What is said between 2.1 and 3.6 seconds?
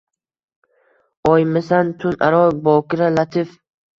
aro bokira, latif